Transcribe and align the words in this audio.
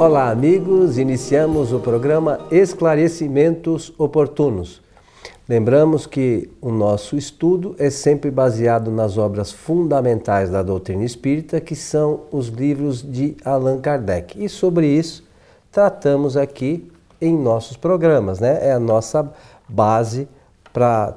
Olá, 0.00 0.30
amigos. 0.30 0.96
Iniciamos 0.96 1.74
o 1.74 1.78
programa 1.78 2.40
Esclarecimentos 2.50 3.92
Oportunos. 3.98 4.80
Lembramos 5.46 6.06
que 6.06 6.50
o 6.58 6.70
nosso 6.72 7.18
estudo 7.18 7.76
é 7.78 7.90
sempre 7.90 8.30
baseado 8.30 8.90
nas 8.90 9.18
obras 9.18 9.52
fundamentais 9.52 10.48
da 10.48 10.62
doutrina 10.62 11.04
espírita, 11.04 11.60
que 11.60 11.76
são 11.76 12.22
os 12.32 12.48
livros 12.48 13.02
de 13.02 13.36
Allan 13.44 13.78
Kardec. 13.78 14.42
E 14.42 14.48
sobre 14.48 14.86
isso 14.86 15.22
tratamos 15.70 16.34
aqui 16.34 16.90
em 17.20 17.36
nossos 17.36 17.76
programas, 17.76 18.40
né? 18.40 18.58
É 18.68 18.72
a 18.72 18.80
nossa 18.80 19.30
base 19.68 20.26
para 20.72 21.14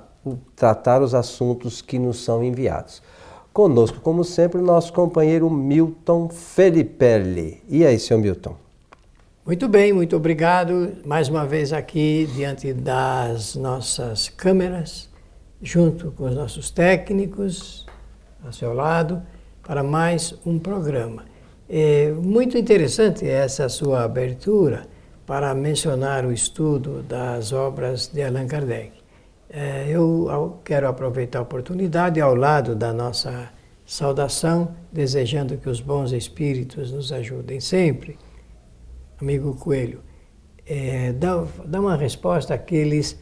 tratar 0.58 1.02
os 1.02 1.16
assuntos 1.16 1.82
que 1.82 1.98
nos 1.98 2.22
são 2.22 2.44
enviados. 2.44 3.02
Conosco, 3.54 4.02
como 4.02 4.26
sempre, 4.26 4.60
o 4.60 4.66
nosso 4.66 4.92
companheiro 4.92 5.50
Milton 5.50 6.28
Felipelli. 6.28 7.64
E 7.70 7.86
aí, 7.86 7.98
seu 7.98 8.20
Milton? 8.20 8.62
Muito 9.46 9.68
bem, 9.68 9.92
muito 9.92 10.16
obrigado. 10.16 10.94
Mais 11.04 11.28
uma 11.28 11.46
vez 11.46 11.74
aqui 11.74 12.30
diante 12.34 12.72
das 12.72 13.56
nossas 13.56 14.30
câmeras, 14.30 15.10
junto 15.62 16.12
com 16.12 16.24
os 16.24 16.34
nossos 16.34 16.72
técnicos, 16.72 17.86
ao 18.42 18.54
seu 18.54 18.72
lado, 18.74 19.22
para 19.62 19.84
mais 19.84 20.34
um 20.46 20.58
programa. 20.58 21.26
É 21.70 22.10
muito 22.12 22.58
interessante 22.58 23.28
essa 23.28 23.68
sua 23.68 24.06
abertura 24.06 24.88
para 25.26 25.54
mencionar 25.54 26.26
o 26.26 26.32
estudo 26.32 27.04
das 27.04 27.52
obras 27.52 28.08
de 28.08 28.24
Allan 28.24 28.48
Kardec. 28.48 28.94
É, 29.50 29.90
eu 29.90 30.58
quero 30.64 30.88
aproveitar 30.88 31.40
a 31.40 31.42
oportunidade, 31.42 32.22
ao 32.22 32.34
lado 32.34 32.78
da 32.78 32.94
nossa 32.94 33.50
saudação, 33.86 34.74
desejando 34.90 35.58
que 35.58 35.68
os 35.68 35.82
bons 35.82 36.14
espíritos 36.14 36.94
nos 36.94 37.12
ajudem 37.12 37.60
sempre 37.60 38.18
amigo 39.24 39.56
Coelho, 39.56 40.02
é, 40.66 41.14
dá, 41.14 41.46
dá 41.66 41.80
uma 41.80 41.96
resposta 41.96 42.54
àqueles 42.54 43.18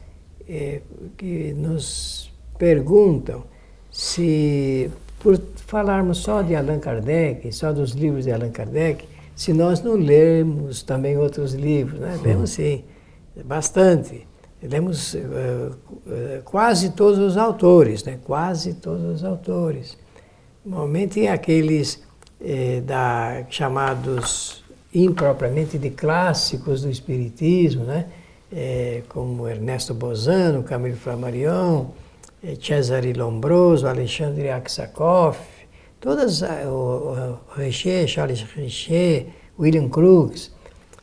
é, 0.48 0.82
que 1.18 1.54
nos 1.54 2.32
perguntam 2.58 3.44
se, 3.90 4.92
por 5.20 5.40
falarmos 5.68 6.20
só 6.20 6.42
de 6.42 6.56
Allan 6.56 6.80
Kardec, 6.80 7.52
só 7.54 7.72
dos 7.72 7.92
livros 7.92 8.26
de 8.26 8.32
Allan 8.32 8.52
Kardec, 8.52 9.08
se 9.36 9.54
nós 9.54 9.82
não 9.82 9.96
lemos 9.96 10.84
também 10.84 11.18
outros 11.18 11.54
livros, 11.54 12.00
né? 12.00 12.20
Lemos 12.22 12.52
sim, 12.52 12.84
bastante. 13.46 14.28
Lemos 14.62 15.16
uh, 15.16 15.18
uh, 15.18 16.44
quase 16.44 16.92
todos 16.92 17.18
os 17.18 17.38
autores, 17.38 18.04
né? 18.04 18.20
Quase 18.24 18.76
todos 18.76 19.04
os 19.04 19.24
autores. 19.24 19.98
Normalmente 20.64 21.28
aqueles 21.28 22.04
eh, 22.40 22.82
da, 22.82 23.44
chamados 23.50 24.61
impropriamente 24.94 25.78
de 25.78 25.90
clássicos 25.90 26.82
do 26.82 26.90
Espiritismo, 26.90 27.84
né? 27.86 28.08
É, 28.54 29.04
como 29.08 29.48
Ernesto 29.48 29.94
Bozano, 29.94 30.62
Camilo 30.62 30.98
Flammarion, 30.98 31.86
é, 32.44 32.56
Cesare 32.62 33.14
Lombroso, 33.14 33.88
Alexandre 33.88 34.50
Aksakov, 34.50 35.38
todas, 36.02 36.42
o, 36.42 36.68
o 36.68 37.38
Richer, 37.56 38.06
Charles 38.08 38.42
Richer, 38.42 39.28
William 39.58 39.88
Crookes, 39.88 40.52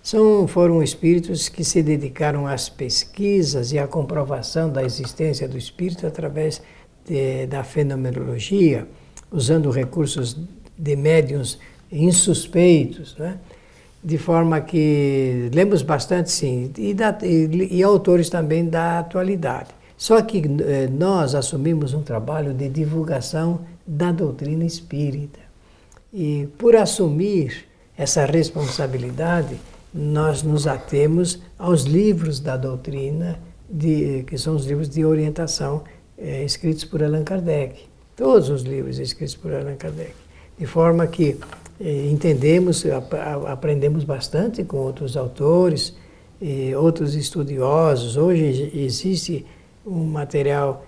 são, 0.02 0.46
foram 0.46 0.82
espíritos 0.82 1.48
que 1.48 1.64
se 1.64 1.82
dedicaram 1.82 2.46
às 2.46 2.68
pesquisas 2.68 3.72
e 3.72 3.78
à 3.78 3.86
comprovação 3.86 4.70
da 4.70 4.82
existência 4.82 5.48
do 5.48 5.56
espírito 5.56 6.06
através 6.06 6.62
de, 7.06 7.46
da 7.46 7.64
fenomenologia, 7.64 8.86
usando 9.30 9.70
recursos 9.70 10.36
de 10.76 10.96
médiums 10.96 11.58
insuspeitos, 11.90 13.16
né? 13.16 13.38
De 14.02 14.16
forma 14.18 14.60
que 14.60 15.50
lemos 15.52 15.82
bastante, 15.82 16.30
sim, 16.30 16.70
e, 16.78 16.94
da, 16.94 17.16
e, 17.22 17.78
e 17.78 17.82
autores 17.82 18.30
também 18.30 18.68
da 18.68 19.00
atualidade. 19.00 19.68
Só 19.96 20.22
que 20.22 20.38
eh, 20.38 20.88
nós 20.88 21.34
assumimos 21.34 21.92
um 21.92 22.02
trabalho 22.02 22.54
de 22.54 22.68
divulgação 22.68 23.60
da 23.84 24.12
doutrina 24.12 24.64
espírita. 24.64 25.40
E 26.12 26.48
por 26.56 26.76
assumir 26.76 27.66
essa 27.96 28.24
responsabilidade, 28.24 29.56
nós 29.92 30.44
nos 30.44 30.68
atemos 30.68 31.42
aos 31.58 31.82
livros 31.82 32.38
da 32.38 32.56
doutrina, 32.56 33.40
de, 33.68 34.22
que 34.22 34.38
são 34.38 34.54
os 34.54 34.64
livros 34.66 34.88
de 34.88 35.04
orientação 35.04 35.82
eh, 36.16 36.44
escritos 36.44 36.84
por 36.84 37.02
Allan 37.02 37.24
Kardec. 37.24 37.80
Todos 38.16 38.50
os 38.50 38.62
livros 38.62 39.00
escritos 39.00 39.34
por 39.34 39.52
Allan 39.52 39.74
Kardec. 39.74 40.14
De 40.56 40.66
forma 40.66 41.06
que 41.08 41.36
entendemos, 41.80 42.84
aprendemos 43.46 44.04
bastante 44.04 44.64
com 44.64 44.78
outros 44.78 45.16
autores, 45.16 45.94
outros 46.76 47.14
estudiosos. 47.14 48.16
Hoje 48.16 48.70
existe 48.74 49.44
um 49.86 50.04
material 50.04 50.84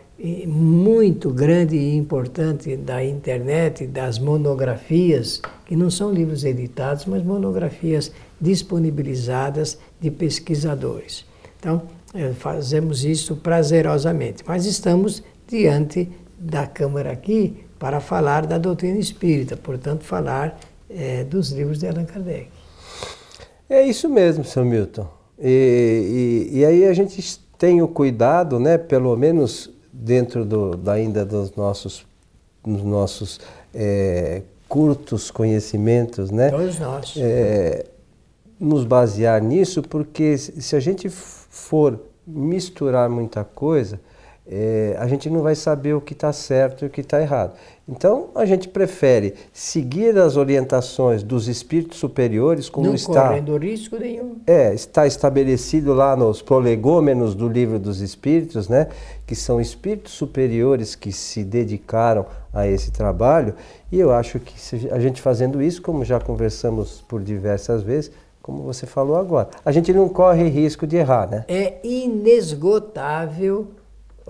muito 0.47 1.31
grande 1.31 1.77
e 1.77 1.97
importante 1.97 2.77
da 2.77 3.03
internet, 3.03 3.87
das 3.87 4.19
monografias, 4.19 5.41
que 5.65 5.75
não 5.75 5.89
são 5.91 6.13
livros 6.13 6.45
editados, 6.45 7.07
mas 7.07 7.23
monografias 7.23 8.13
disponibilizadas 8.39 9.79
de 9.99 10.11
pesquisadores. 10.11 11.25
Então, 11.59 11.83
fazemos 12.35 13.05
isso 13.05 13.37
prazerosamente, 13.37 14.43
mas 14.47 14.67
estamos 14.67 15.23
diante 15.49 16.09
da 16.39 16.67
Câmara 16.67 17.13
aqui 17.13 17.65
para 17.79 17.99
falar 18.01 18.45
da 18.47 18.59
doutrina 18.59 18.99
espírita, 18.99 19.57
portanto, 19.57 20.05
falar 20.05 20.61
é, 20.91 21.25
dos 21.25 21.51
livros 21.51 21.79
de 21.79 21.87
Allan 21.87 22.05
Kardec. 22.05 22.49
É 23.69 23.83
isso 23.83 24.09
mesmo, 24.09 24.45
seu 24.45 24.65
Milton. 24.65 25.07
E, 25.39 26.49
e, 26.53 26.59
e, 26.59 26.65
aí 26.65 26.85
a 26.85 26.93
gente 26.93 27.39
tem 27.57 27.81
o 27.81 27.89
cuidado, 27.89 28.59
né, 28.59 28.77
pelo 28.77 29.17
menos 29.17 29.71
dentro 29.93 30.45
do, 30.45 30.79
ainda 30.91 31.25
dos 31.25 31.55
nossos, 31.55 32.05
dos 32.65 32.83
nossos 32.83 33.41
é, 33.73 34.43
curtos 34.69 35.31
conhecimentos, 35.31 36.31
né? 36.31 36.51
Todos 36.51 36.79
nós. 36.79 37.15
É, 37.17 37.87
nos 38.59 38.85
basear 38.85 39.43
nisso, 39.43 39.83
porque 39.83 40.37
se 40.37 40.77
a 40.77 40.81
gente 40.81 41.09
for 41.09 41.99
misturar 42.27 43.09
muita 43.09 43.43
coisa, 43.43 43.99
é, 44.47 44.97
a 44.99 45.07
gente 45.07 45.31
não 45.31 45.43
vai 45.43 45.55
saber 45.55 45.95
o 45.95 46.01
que 46.01 46.13
está 46.13 46.33
certo 46.33 46.85
e 46.85 46.87
o 46.87 46.91
que 46.91 47.03
está 47.03 47.21
errado. 47.21 47.53
Então, 47.89 48.29
a 48.35 48.45
gente 48.45 48.69
prefere 48.69 49.35
seguir 49.53 50.17
as 50.17 50.37
orientações 50.37 51.23
dos 51.23 51.49
espíritos 51.49 51.99
superiores, 51.99 52.69
como 52.69 52.87
não 52.87 52.95
está. 52.95 53.29
correndo 53.29 53.57
risco 53.57 53.97
nenhum. 53.97 54.37
É, 54.47 54.73
está 54.73 55.07
estabelecido 55.07 55.93
lá 55.93 56.17
nos 56.17 56.41
prolegômenos 56.41 57.35
do 57.35 57.49
livro 57.49 57.79
dos 57.79 58.01
espíritos, 58.01 58.69
né? 58.69 58.89
Que 59.27 59.35
são 59.35 59.61
espíritos 59.61 60.13
superiores 60.13 60.95
que 60.95 61.13
se 61.13 61.43
dedicaram 61.43 62.27
a 62.53 62.67
esse 62.67 62.91
trabalho. 62.91 63.55
E 63.91 63.99
eu 63.99 64.13
acho 64.13 64.39
que 64.39 64.55
a 64.91 65.01
gente 65.01 65.21
fazendo 65.21 65.61
isso, 65.61 65.83
como 65.83 66.05
já 66.05 66.21
conversamos 66.21 67.05
por 67.09 67.21
diversas 67.23 67.83
vezes, 67.83 68.13
como 68.41 68.63
você 68.63 68.87
falou 68.87 69.17
agora, 69.17 69.51
a 69.65 69.71
gente 69.71 69.93
não 69.93 70.09
corre 70.09 70.49
risco 70.49 70.87
de 70.87 70.97
errar, 70.97 71.29
né? 71.29 71.45
É 71.47 71.79
inesgotável 71.85 73.69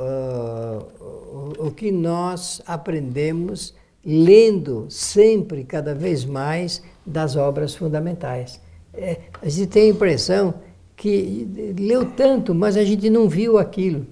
uh, 0.01 1.67
o 1.67 1.71
que 1.71 1.93
nós 1.93 2.63
aprendemos 2.67 3.75
lendo 4.05 4.87
sempre, 4.89 5.65
cada 5.65 5.95
vez 5.95 6.25
mais, 6.25 6.83
das 7.05 7.37
obras 7.37 7.75
fundamentais. 7.75 8.61
É, 8.95 9.19
a 9.43 9.49
gente 9.49 9.69
tem 9.69 9.85
a 9.85 9.91
impressão 9.91 10.55
que 10.97 11.75
leu 11.79 12.11
tanto, 12.13 12.55
mas 12.55 12.77
a 12.77 12.85
gente 12.85 13.09
não 13.11 13.29
viu 13.29 13.59
aquilo. 13.59 14.07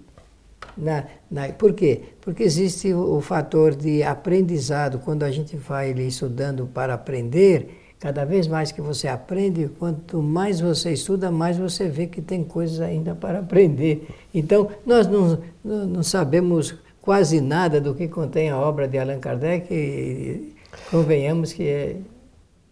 Na, 0.76 1.04
na, 1.30 1.48
por 1.48 1.72
quê? 1.72 2.02
Porque 2.20 2.42
existe 2.42 2.92
o, 2.92 3.16
o, 3.16 3.20
fator 3.20 3.74
de 3.74 4.02
aprendizado. 4.02 5.00
Quando 5.00 5.22
a 5.24 5.30
gente 5.30 5.56
vai 5.56 5.90
estudando 5.92 6.66
para 6.66 6.94
aprender, 6.94 7.87
Cada 8.00 8.24
vez 8.24 8.46
mais 8.46 8.70
que 8.70 8.80
você 8.80 9.08
aprende, 9.08 9.68
quanto 9.78 10.22
mais 10.22 10.60
você 10.60 10.92
estuda, 10.92 11.32
mais 11.32 11.56
você 11.58 11.88
vê 11.88 12.06
que 12.06 12.22
tem 12.22 12.44
coisas 12.44 12.80
ainda 12.80 13.14
para 13.14 13.40
aprender. 13.40 14.08
Então, 14.32 14.68
nós 14.86 15.08
não, 15.08 15.38
não 15.64 16.02
sabemos 16.02 16.76
quase 17.02 17.40
nada 17.40 17.80
do 17.80 17.94
que 17.94 18.06
contém 18.06 18.50
a 18.50 18.58
obra 18.58 18.86
de 18.86 18.98
Allan 18.98 19.18
Kardec 19.18 19.66
e 19.72 20.54
convenhamos 20.90 21.52
que 21.52 21.66
é. 21.66 21.96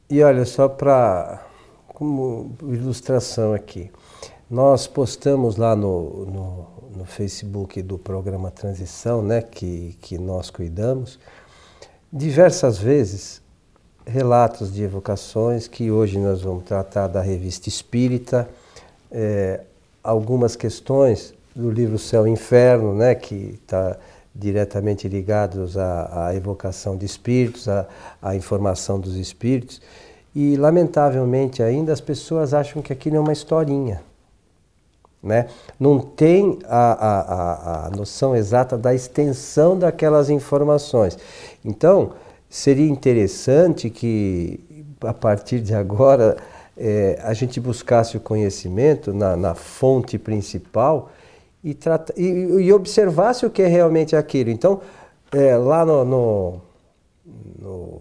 E 0.08 0.22
olha, 0.22 0.44
só 0.44 0.68
para 0.68 1.44
como 1.88 2.54
ilustração 2.62 3.54
aqui, 3.54 3.90
nós 4.48 4.86
postamos 4.86 5.56
lá 5.56 5.74
no, 5.74 6.26
no, 6.26 6.66
no, 6.98 7.04
Facebook 7.04 7.80
do 7.80 7.98
programa 7.98 8.50
Transição, 8.50 9.22
né, 9.22 9.40
que, 9.40 9.96
que 10.02 10.18
nós 10.18 10.50
cuidamos, 10.50 11.18
diversas 12.12 12.78
vezes 12.78 13.40
relatos 14.06 14.72
de 14.72 14.84
evocações, 14.84 15.66
que 15.66 15.90
hoje 15.90 16.18
nós 16.18 16.42
vamos 16.42 16.64
tratar 16.64 17.08
da 17.08 17.20
revista 17.20 17.68
Espírita, 17.68 18.48
é, 19.10 19.60
algumas 20.02 20.54
questões 20.54 21.34
do 21.54 21.70
livro 21.70 21.98
Céu 21.98 22.26
e 22.26 22.30
Inferno, 22.30 22.94
né, 22.94 23.14
que 23.14 23.58
está 23.60 23.96
diretamente 24.34 25.08
ligados 25.08 25.76
à, 25.76 26.26
à, 26.26 26.34
evocação 26.34 26.96
de 26.96 27.04
espíritos, 27.06 27.68
à, 27.68 27.86
à, 28.22 28.36
informação 28.36 29.00
dos 29.00 29.16
espíritos. 29.16 29.80
E, 30.34 30.56
lamentavelmente, 30.56 31.62
ainda 31.62 31.92
as 31.92 32.00
pessoas 32.00 32.52
acham 32.52 32.82
que 32.82 32.92
aquilo 32.92 33.16
é 33.16 33.20
uma 33.20 33.32
historinha. 33.32 34.02
Né? 35.22 35.48
Não 35.80 35.98
tem 35.98 36.58
a, 36.68 36.92
a, 36.92 37.86
a, 37.86 37.90
noção 37.90 38.36
exata 38.36 38.76
da 38.76 38.94
extensão 38.94 39.76
daquelas 39.76 40.28
informações. 40.28 41.18
Então, 41.64 42.12
seria 42.56 42.88
interessante 42.88 43.90
que, 43.90 44.58
a 45.02 45.12
partir 45.12 45.60
de 45.60 45.74
agora, 45.74 46.38
é, 46.74 47.20
a 47.22 47.34
gente 47.34 47.60
buscasse 47.60 48.16
o 48.16 48.20
conhecimento 48.20 49.12
na, 49.12 49.36
na 49.36 49.54
fonte 49.54 50.16
principal 50.16 51.10
e, 51.62 51.74
trata, 51.74 52.14
e, 52.16 52.24
e, 52.24 52.72
observasse 52.72 53.44
o 53.44 53.50
que 53.50 53.60
é 53.60 53.66
realmente 53.66 54.16
aquilo. 54.16 54.48
Então, 54.48 54.80
é, 55.32 55.54
lá 55.54 55.84
no, 55.84 56.02
no, 56.06 56.60
no, 57.58 58.00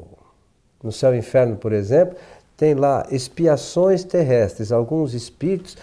no 0.81 0.92
céu 0.92 1.13
e 1.13 1.18
inferno, 1.18 1.57
por 1.57 1.74
exemplo, 1.74 2.16
tem 2.56 2.75
lá 2.75 3.06
expiações 3.12 4.06
terrestres, 4.06 4.72
alguns 4.72 5.13
espíritos 5.13 5.78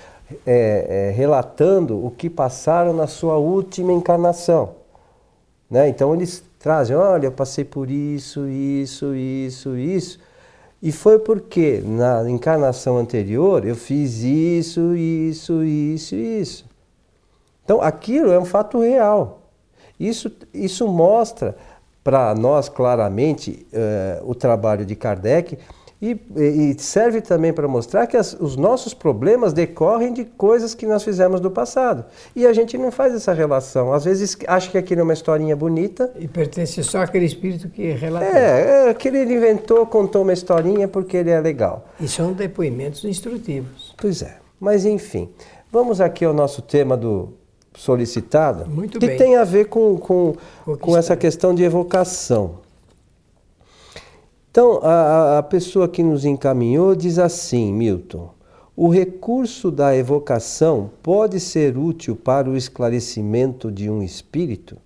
é, 0.47 1.11
é, 1.11 1.11
relatando 1.11 2.03
o 2.03 2.11
que 2.11 2.31
passaram 2.31 2.95
na 2.95 3.07
sua 3.07 3.37
última 3.37 3.93
encarnação. 3.93 4.77
Né? 5.71 5.91
Então 5.91 6.15
eles 6.15 6.43
trazem, 6.63 6.95
olha, 6.95 7.27
eu 7.27 7.33
passei 7.33 7.65
por 7.65 7.91
isso, 7.91 8.47
isso, 8.49 9.15
isso, 9.15 9.77
isso. 9.77 10.19
E 10.81 10.93
foi 10.93 11.19
porque 11.19 11.83
na 11.85 12.29
encarnação 12.31 12.97
anterior 12.97 13.67
eu 13.67 13.75
fiz 13.75 14.23
isso, 14.23 14.95
isso, 14.95 15.65
isso, 15.65 16.15
isso. 16.15 16.65
Então 17.65 17.83
aquilo 17.83 18.31
é 18.31 18.39
um 18.39 18.45
fato 18.45 18.81
real. 18.81 19.43
Isso, 19.99 20.31
isso 20.55 20.87
mostra 20.87 21.57
para 22.03 22.35
nós 22.35 22.69
claramente 22.69 23.67
uh, 23.73 24.29
o 24.29 24.35
trabalho 24.35 24.85
de 24.85 24.95
Kardec 24.97 25.59
e, 26.03 26.21
e 26.37 26.77
serve 26.81 27.21
também 27.21 27.53
para 27.53 27.69
mostrar 27.69 28.09
que 28.09 28.17
as, 28.17 28.33
os 28.33 28.57
nossos 28.57 28.93
problemas 28.93 29.53
decorrem 29.53 30.13
de 30.13 30.25
coisas 30.25 30.75
que 30.75 30.85
nós 30.85 31.05
fizemos 31.05 31.41
do 31.41 31.49
passado. 31.49 32.05
E 32.35 32.45
a 32.45 32.53
gente 32.53 32.77
não 32.77 32.91
faz 32.91 33.15
essa 33.15 33.33
relação. 33.33 33.93
Às 33.93 34.05
vezes 34.05 34.37
acha 34.49 34.69
que 34.69 34.77
aquilo 34.77 35.03
é 35.03 35.05
uma 35.05 35.13
historinha 35.13 35.55
bonita. 35.55 36.13
E 36.19 36.27
pertence 36.27 36.83
só 36.83 37.03
àquele 37.03 37.25
espírito 37.25 37.69
que 37.69 37.93
relatou. 37.93 38.35
É, 38.35 38.87
é 38.87 38.91
aquele 38.91 39.19
ele 39.19 39.35
inventou, 39.35 39.87
contou 39.87 40.23
uma 40.23 40.33
historinha 40.33 40.89
porque 40.89 41.17
ele 41.17 41.31
é 41.31 41.41
legal. 41.41 41.87
E 42.01 42.09
são 42.09 42.33
depoimentos 42.33 43.05
instrutivos. 43.05 43.95
Pois 43.97 44.23
é. 44.23 44.39
Mas 44.59 44.85
enfim, 44.85 45.29
vamos 45.71 46.01
aqui 46.01 46.25
ao 46.25 46.35
nosso 46.35 46.63
tema 46.63 46.97
do 46.97 47.29
solicitado. 47.75 48.69
Muito 48.69 48.99
que 48.99 49.07
bem. 49.07 49.17
tem 49.17 49.37
a 49.37 49.45
ver 49.45 49.67
com, 49.67 49.97
com, 49.97 50.35
com 50.81 50.97
essa 50.97 51.17
questão 51.17 51.55
de 51.55 51.63
evocação. 51.63 52.62
Então, 54.53 54.81
a, 54.83 55.39
a 55.39 55.43
pessoa 55.43 55.89
que 55.89 56.03
nos 56.03 56.27
encaminhou 56.27 56.95
diz 56.95 57.19
assim, 57.19 57.73
Milton: 57.73 58.29
o 58.77 58.91
recurso 58.91 59.71
da 59.71 59.97
evocação 59.97 60.91
pode 61.03 61.41
ser 61.41 61.79
útil 61.79 62.15
para 62.15 62.51
o 62.51 62.55
esclarecimento 62.55 63.73
de 63.73 63.89
um 63.89 64.03
espírito? 64.03 64.77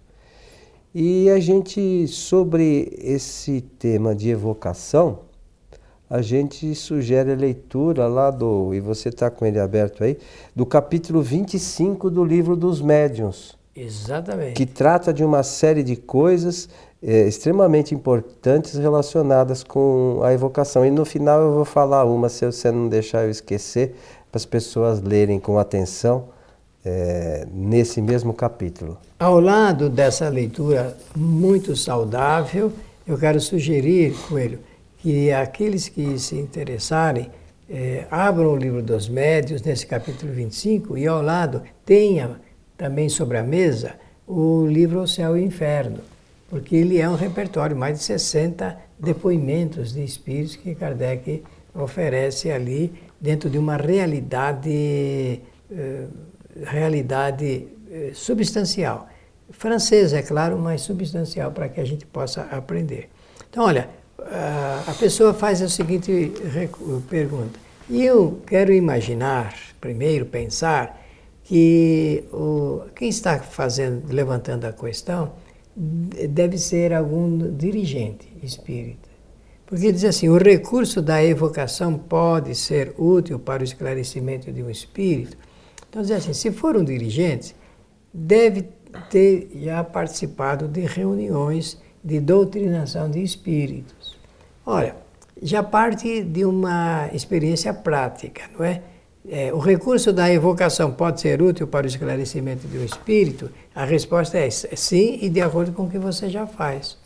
E 0.94 1.28
a 1.30 1.40
gente, 1.40 2.06
sobre 2.06 2.96
esse 3.02 3.60
tema 3.60 4.14
de 4.14 4.30
evocação, 4.30 5.18
a 6.08 6.22
gente 6.22 6.72
sugere 6.76 7.32
a 7.32 7.36
leitura 7.36 8.06
lá 8.06 8.30
do, 8.30 8.72
e 8.72 8.78
você 8.78 9.08
está 9.08 9.28
com 9.32 9.44
ele 9.44 9.58
aberto 9.58 10.04
aí, 10.04 10.16
do 10.54 10.64
capítulo 10.64 11.20
25 11.20 12.08
do 12.08 12.24
livro 12.24 12.54
dos 12.54 12.80
médiuns. 12.80 13.58
Exatamente. 13.74 14.54
Que 14.54 14.64
trata 14.64 15.12
de 15.12 15.22
uma 15.22 15.42
série 15.42 15.82
de 15.82 15.96
coisas 15.96 16.68
é, 17.06 17.29
extremamente 17.29 17.94
importantes 17.94 18.75
relacionadas 18.75 19.62
com 19.62 20.20
a 20.25 20.32
evocação. 20.32 20.85
E 20.85 20.91
no 20.91 21.05
final 21.05 21.41
eu 21.41 21.55
vou 21.55 21.64
falar 21.64 22.05
uma, 22.05 22.29
se 22.29 22.44
você 22.44 22.73
não 22.73 22.88
deixar 22.88 23.23
eu 23.23 23.31
esquecer, 23.31 23.94
para 24.32 24.38
as 24.38 24.44
pessoas 24.44 25.00
lerem 25.00 25.38
com 25.38 25.56
atenção 25.56 26.31
é, 26.85 27.47
nesse 27.53 28.03
mesmo 28.03 28.35
capítulo. 28.35 28.99
Ao 29.20 29.38
lado 29.38 29.88
dessa 29.88 30.29
leitura 30.29 30.97
muito 31.14 31.76
saudável, 31.76 32.73
eu 33.06 33.17
quero 33.17 33.41
sugerir, 33.41 34.12
Coelho, 34.29 34.59
que 34.99 35.31
aqueles 35.31 35.88
que 35.88 36.19
se 36.19 36.35
interessarem 36.35 37.31
é, 37.70 38.05
abram 38.11 38.52
o 38.52 38.56
livro 38.56 38.82
dos 38.82 39.09
médios, 39.09 39.62
nesse 39.62 39.87
capítulo 39.87 40.32
25, 40.32 40.99
e 40.99 41.06
ao 41.06 41.23
lado 41.23 41.62
tenha 41.85 42.41
também 42.76 43.09
sobre 43.09 43.38
a 43.38 43.44
mesa 43.44 43.94
o 44.26 44.67
livro 44.67 45.00
O 45.00 45.06
Céu 45.06 45.37
e 45.37 45.41
o 45.41 45.44
Inferno 45.44 46.00
porque 46.48 46.76
ele 46.76 47.00
é 47.00 47.08
um 47.08 47.14
repertório, 47.14 47.76
mais 47.76 47.98
de 47.98 48.04
60 48.04 48.78
depoimentos 48.98 49.93
de 49.93 50.04
espíritos 50.04 50.56
que 50.56 50.75
Kardec 50.75 51.43
oferece 51.75 52.50
ali 52.50 52.93
dentro 53.20 53.50
de 53.50 53.58
uma 53.58 53.76
realidade, 53.76 55.40
eh, 55.70 56.06
realidade 56.64 57.69
eh, 57.90 58.10
substancial. 58.14 59.08
Francesa, 59.50 60.19
é 60.19 60.22
claro, 60.22 60.58
mas 60.58 60.82
substancial 60.82 61.50
para 61.52 61.69
que 61.69 61.81
a 61.81 61.84
gente 61.84 62.06
possa 62.06 62.43
aprender. 62.43 63.08
Então, 63.49 63.64
olha, 63.64 63.88
a 64.87 64.94
pessoa 64.99 65.32
faz 65.32 65.62
a 65.62 65.69
seguinte 65.69 66.32
pergunta. 67.08 67.58
E 67.88 68.04
eu 68.04 68.40
quero 68.46 68.72
imaginar, 68.72 69.54
primeiro 69.81 70.26
pensar, 70.26 71.00
que 71.44 72.25
o, 72.32 72.82
quem 72.96 73.08
está 73.08 73.38
fazendo, 73.38 74.12
levantando 74.12 74.64
a 74.64 74.72
questão, 74.72 75.32
deve 75.76 76.56
ser 76.56 76.94
algum 76.94 77.55
dirigente 77.55 78.32
espírita. 78.43 79.08
Porque 79.67 79.93
diz 79.93 80.05
assim: 80.05 80.28
o 80.28 80.38
recurso 80.38 81.02
da 81.02 81.23
evocação 81.23 81.99
pode 81.99 82.55
ser 82.55 82.94
útil 82.96 83.38
para 83.38 83.61
o 83.61 83.64
esclarecimento 83.64 84.50
de 84.50 84.62
um 84.62 84.70
espírito. 84.70 85.37
Então, 85.88 86.00
diz 86.00 86.12
assim: 86.12 86.32
se 86.32 86.50
for 86.50 86.76
um 86.76 86.84
dirigente, 86.84 87.55
deve 88.12 88.69
ter 89.11 89.50
já 89.55 89.84
participado 89.84 90.67
de 90.67 90.81
reuniões 90.81 91.78
de 92.02 92.20
doutrinação 92.20 93.11
de 93.11 93.23
espíritos. 93.23 94.17
Olha, 94.64 94.96
já 95.43 95.62
parte 95.62 96.23
de 96.23 96.44
uma 96.44 97.11
experiência 97.12 97.75
prática, 97.75 98.43
não 98.56 98.64
é? 98.64 98.82
é, 99.28 99.52
o 99.52 99.58
recurso 99.58 100.12
da 100.12 100.32
evocação 100.32 100.93
pode 100.93 101.20
ser 101.20 101.43
útil 101.43 101.67
para 101.67 101.84
o 101.84 101.88
esclarecimento 101.88 102.67
do 102.67 102.82
espírito? 102.84 103.50
A 103.76 103.84
resposta 103.84 104.38
é 104.38 104.49
sim, 104.50 105.19
e 105.20 105.28
de 105.28 105.40
acordo 105.40 105.73
com 105.73 105.84
o 105.84 105.90
que 105.90 105.99
você 105.99 106.31
já 106.31 106.46
faz. 106.46 106.96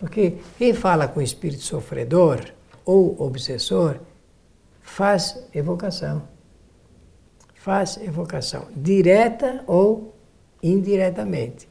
Porque 0.00 0.34
quem 0.58 0.74
fala 0.74 1.06
com 1.06 1.22
espírito 1.22 1.62
sofredor 1.62 2.40
ou 2.84 3.16
obsessor 3.22 4.00
faz 4.80 5.38
evocação. 5.54 6.24
Faz 7.54 7.96
evocação, 7.98 8.66
direta 8.74 9.62
ou 9.68 10.16
indiretamente. 10.60 11.68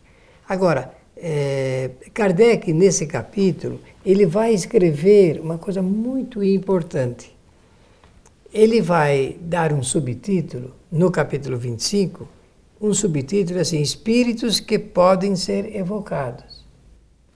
Agora, 0.47 0.93
é, 1.17 1.91
Kardec, 2.13 2.71
nesse 2.71 3.05
capítulo, 3.05 3.81
ele 4.05 4.25
vai 4.25 4.53
escrever 4.53 5.41
uma 5.41 5.57
coisa 5.57 5.81
muito 5.81 6.41
importante 6.41 7.35
ele 8.53 8.81
vai 8.81 9.37
dar 9.39 9.71
um 9.71 9.81
subtítulo 9.81 10.73
no 10.91 11.09
capítulo 11.09 11.57
25, 11.57 12.27
um 12.81 12.93
subtítulo 12.93 13.59
assim: 13.59 13.81
Espíritos 13.81 14.59
que 14.59 14.79
podem 14.79 15.35
ser 15.35 15.75
evocados. 15.75 16.65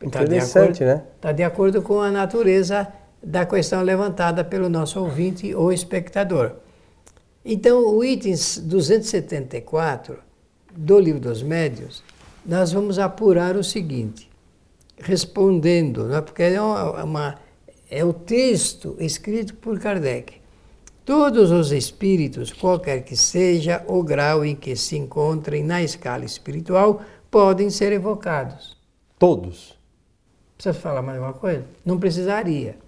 Interessante, 0.01 0.79
tá 0.79 0.85
né? 0.85 1.03
Está 1.15 1.31
de 1.31 1.43
acordo 1.43 1.81
com 1.81 2.01
a 2.01 2.11
natureza 2.11 2.87
da 3.23 3.45
questão 3.45 3.81
levantada 3.81 4.43
pelo 4.43 4.69
nosso 4.69 4.99
ouvinte 4.99 5.53
ou 5.55 5.71
espectador. 5.71 6.53
Então, 7.43 7.95
o 7.95 8.03
item 8.03 8.33
274 8.33 10.17
do 10.75 10.99
Livro 10.99 11.21
dos 11.21 11.41
Médios, 11.41 12.03
nós 12.45 12.71
vamos 12.71 12.99
apurar 12.99 13.55
o 13.55 13.63
seguinte, 13.63 14.29
respondendo, 14.97 16.13
é? 16.13 16.21
porque 16.21 16.43
é, 16.43 16.61
uma, 16.61 17.35
é 17.89 18.03
o 18.03 18.13
texto 18.13 18.95
escrito 18.99 19.55
por 19.55 19.79
Kardec. 19.79 20.44
Todos 21.05 21.51
os 21.51 21.71
espíritos, 21.71 22.51
qualquer 22.51 23.03
que 23.03 23.15
seja 23.15 23.85
o 23.87 24.01
grau 24.01 24.43
em 24.43 24.55
que 24.55 24.75
se 24.75 24.97
encontrem 24.97 25.63
na 25.63 25.83
escala 25.83 26.25
espiritual, 26.25 26.99
podem 27.29 27.69
ser 27.69 27.91
evocados. 27.91 28.75
Todos? 29.19 29.77
Precisa 30.57 30.73
falar 30.73 31.03
mais 31.03 31.19
alguma 31.19 31.39
coisa? 31.39 31.63
Não 31.85 31.99
precisaria. 31.99 32.79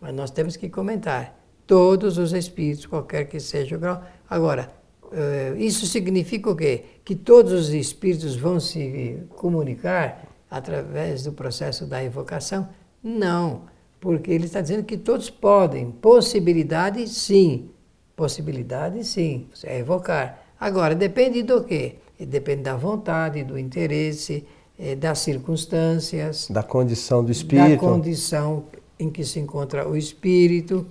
Mas 0.00 0.14
nós 0.14 0.30
temos 0.30 0.56
que 0.56 0.68
comentar. 0.68 1.36
Todos 1.66 2.16
os 2.16 2.32
espíritos, 2.32 2.86
qualquer 2.86 3.24
que 3.24 3.40
seja 3.40 3.74
o 3.74 3.80
grau. 3.80 4.04
Agora, 4.30 4.70
eh, 5.10 5.56
isso 5.58 5.84
significa 5.84 6.48
o 6.48 6.54
quê? 6.54 6.84
Que 7.04 7.16
todos 7.16 7.52
os 7.52 7.70
espíritos 7.70 8.36
vão 8.36 8.60
se 8.60 9.20
comunicar 9.30 10.28
através 10.48 11.24
do 11.24 11.32
processo 11.32 11.86
da 11.86 12.04
evocação? 12.04 12.68
Não 13.02 13.62
porque 14.00 14.30
ele 14.30 14.46
está 14.46 14.60
dizendo 14.60 14.84
que 14.84 14.96
todos 14.96 15.30
podem. 15.30 15.90
Possibilidade, 15.90 17.06
sim. 17.08 17.70
Possibilidade, 18.14 19.04
sim. 19.04 19.46
É 19.64 19.78
evocar. 19.78 20.42
Agora, 20.58 20.94
depende 20.94 21.42
do 21.42 21.64
quê? 21.64 21.96
Depende 22.18 22.62
da 22.62 22.76
vontade, 22.76 23.44
do 23.44 23.58
interesse, 23.58 24.46
eh, 24.78 24.94
das 24.94 25.18
circunstâncias. 25.18 26.48
Da 26.50 26.62
condição 26.62 27.22
do 27.22 27.30
espírito. 27.30 27.70
Da 27.70 27.76
condição 27.76 28.64
em 28.98 29.10
que 29.10 29.24
se 29.24 29.38
encontra 29.38 29.86
o 29.88 29.96
espírito. 29.96 30.86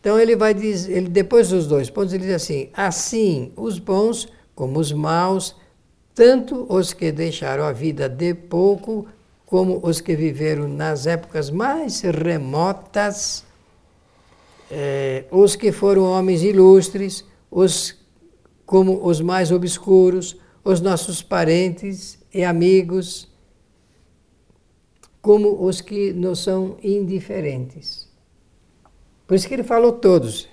Então 0.00 0.18
ele 0.18 0.34
vai 0.34 0.54
dizer, 0.54 0.96
ele, 0.96 1.08
depois 1.08 1.50
dos 1.50 1.66
dois 1.66 1.88
pontos, 1.90 2.12
ele 2.12 2.24
diz 2.24 2.34
assim: 2.34 2.68
assim 2.74 3.52
os 3.56 3.78
bons 3.78 4.28
como 4.54 4.78
os 4.78 4.92
maus, 4.92 5.54
tanto 6.14 6.66
os 6.68 6.92
que 6.92 7.12
deixaram 7.12 7.64
a 7.64 7.72
vida 7.72 8.08
de 8.08 8.34
pouco, 8.34 9.06
como 9.52 9.80
os 9.82 10.00
que 10.00 10.16
viveram 10.16 10.66
nas 10.66 11.06
épocas 11.06 11.50
mais 11.50 12.00
remotas, 12.00 13.44
eh, 14.70 15.26
os 15.30 15.54
que 15.54 15.70
foram 15.70 16.04
homens 16.04 16.42
ilustres, 16.42 17.22
os 17.50 17.94
como 18.64 19.06
os 19.06 19.20
mais 19.20 19.52
obscuros, 19.52 20.38
os 20.64 20.80
nossos 20.80 21.20
parentes 21.20 22.18
e 22.32 22.42
amigos, 22.42 23.28
como 25.20 25.62
os 25.62 25.82
que 25.82 26.14
nos 26.14 26.38
são 26.38 26.78
indiferentes. 26.82 28.08
Por 29.26 29.34
isso 29.34 29.46
que 29.46 29.52
ele 29.52 29.64
falou 29.64 29.92
todos, 29.92 30.48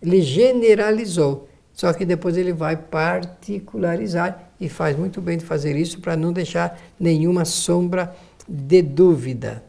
ele 0.00 0.22
generalizou, 0.22 1.46
só 1.74 1.92
que 1.92 2.06
depois 2.06 2.38
ele 2.38 2.54
vai 2.54 2.74
particularizar 2.74 4.50
e 4.58 4.66
faz 4.66 4.96
muito 4.96 5.20
bem 5.20 5.36
de 5.36 5.44
fazer 5.44 5.76
isso 5.76 6.00
para 6.00 6.16
não 6.16 6.32
deixar 6.32 6.80
nenhuma 6.98 7.44
sombra 7.44 8.16
de 8.50 8.82
dúvida. 8.82 9.62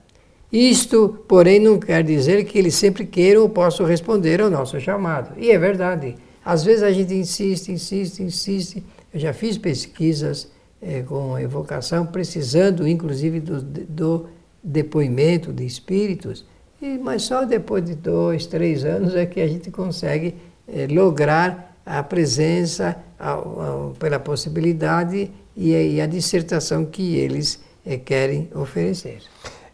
Isto, 0.52 1.24
porém, 1.28 1.60
não 1.60 1.80
quer 1.80 2.04
dizer 2.04 2.44
que 2.44 2.58
ele 2.58 2.72
sempre 2.72 3.06
queira 3.06 3.40
ou 3.40 3.48
possa 3.48 3.86
responder 3.86 4.42
ao 4.42 4.50
nosso 4.50 4.80
chamado. 4.80 5.34
E 5.38 5.52
é 5.52 5.58
verdade. 5.58 6.16
Às 6.44 6.64
vezes 6.64 6.84
a 6.84 6.92
gente 6.92 7.14
insiste, 7.14 7.72
insiste, 7.72 8.24
insiste. 8.24 8.84
Eu 9.14 9.20
já 9.20 9.32
fiz 9.32 9.58
pesquisas 9.58 10.52
é, 10.82 11.04
com 11.04 11.38
evocação, 11.38 12.06
precisando 12.06 12.88
inclusive 12.88 13.40
do, 13.40 13.62
do 13.62 14.26
depoimento 14.64 15.54
de 15.54 15.66
espíritos, 15.66 16.46
e, 16.82 16.98
mas 16.98 17.24
só 17.24 17.46
depois 17.46 17.86
de 17.86 17.96
dois, 17.96 18.48
três 18.48 18.84
anos 18.84 19.16
é 19.16 19.26
que 19.26 19.40
a 19.40 19.48
gente 19.48 19.70
consegue 19.70 20.36
é, 20.68 20.88
lograr 20.88 21.78
a 21.86 22.02
presença 22.02 22.98
a, 23.20 23.34
a, 23.34 23.92
pela 24.00 24.20
possibilidade 24.20 25.32
e, 25.56 25.72
e, 25.72 26.02
a 26.02 26.06
dissertação 26.06 26.86
que 26.86 27.16
eles 27.16 27.64
querem 27.98 28.50
oferecer. 28.56 29.22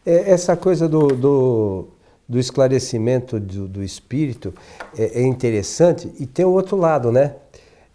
É, 0.06 0.32
essa 0.32 0.56
coisa 0.56 0.88
do, 0.88 1.08
do, 1.08 1.88
do 2.28 2.40
esclarecimento 2.40 3.40
do, 3.40 3.68
do 3.68 3.84
espírito 3.84 4.54
é, 4.98 5.22
é 5.22 5.24
interessante 5.24 6.12
e 6.20 6.26
tem 6.26 6.46
o 6.46 6.52
outro 6.52 6.78
lado, 6.78 7.12
né? 7.12 7.36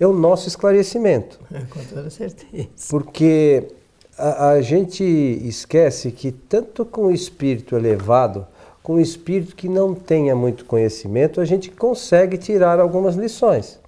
é 0.02 0.06
o 0.06 0.12
nosso 0.12 0.48
esclarecimento. 0.48 1.38
É, 1.52 1.60
com 1.60 1.80
toda 1.84 2.10
certeza. 2.10 2.68
Porque 2.90 3.68
a, 4.18 4.50
a, 4.50 4.60
gente 4.60 5.04
esquece 5.04 6.10
que 6.10 6.32
tanto 6.32 6.84
com 6.84 7.02
o 7.02 7.12
espírito 7.12 7.76
elevado, 7.76 8.46
com 8.82 8.94
o 8.94 9.00
espírito 9.00 9.54
que 9.54 9.68
não 9.68 9.94
tenha 9.94 10.34
muito 10.34 10.64
conhecimento, 10.64 11.40
a 11.40 11.44
gente 11.44 11.70
consegue 11.70 12.36
tirar 12.36 12.80
algumas 12.80 13.14
lições. 13.14 13.80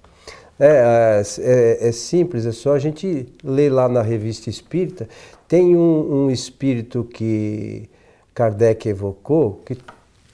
É, 0.57 1.21
é, 1.39 1.89
é 1.89 1.91
simples, 1.91 2.45
é 2.45 2.53
só 2.53 2.73
a 2.73 2.79
gente 2.79 3.27
ler 3.43 3.69
lá 3.69 3.89
na 3.89 4.01
revista 4.01 4.49
espírita. 4.49 5.09
Tem 5.47 5.75
um, 5.75 6.25
um 6.25 6.31
espírito 6.31 7.03
que 7.03 7.89
Kardec 8.33 8.87
evocou, 8.89 9.61
que 9.65 9.77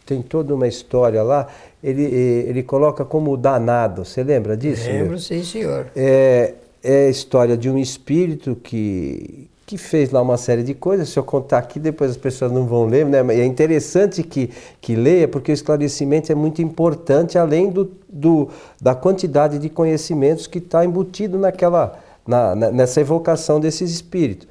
tem 0.06 0.22
toda 0.22 0.54
uma 0.56 0.68
história 0.68 1.22
lá 1.22 1.48
ele, 1.84 2.04
ele 2.04 2.64
coloca 2.64 3.04
como 3.04 3.36
danado. 3.36 4.06
Você 4.06 4.24
lembra 4.24 4.56
disso? 4.56 4.88
Lembro, 4.88 5.18
sim, 5.18 5.44
senhor. 5.44 5.88
É, 5.96 6.54
é 6.84 7.08
a 7.08 7.10
história 7.10 7.58
de 7.58 7.70
um 7.70 7.78
espírito 7.78 8.56
que, 8.56 9.50
que 9.66 9.78
fez 9.78 10.12
lá 10.12 10.22
uma 10.22 10.38
série 10.38 10.62
de 10.62 10.76
coisas. 10.76 11.10
Se 11.10 11.18
eu 11.18 11.24
contar 11.24 11.58
aqui, 11.58 11.80
depois 11.80 12.12
as 12.12 12.18
pessoas 12.18 12.52
não 12.52 12.66
vão 12.66 12.86
ler, 12.86 13.06
né? 13.06 13.24
Mas 13.24 13.40
é 13.40 13.46
interessante 13.46 14.22
que, 14.22 14.52
que 14.80 14.96
leia, 14.96 15.28
porque 15.28 15.52
o 15.52 15.54
esclarecimento 15.54 16.32
é 16.32 16.36
muito 16.36 16.62
importante, 16.62 17.38
além 17.38 17.72
do, 17.72 17.92
do 18.08 18.50
da 18.80 18.94
quantidade 18.94 19.58
de 19.58 19.70
conhecimentos 19.70 20.46
que 20.46 20.60
está 20.60 20.86
embutido 20.86 21.40
naquela, 21.40 21.98
na, 22.28 22.56
na, 22.56 22.72
nessa 22.72 23.02
evocação 23.02 23.60
desses 23.60 23.92
espíritos. 23.92 24.48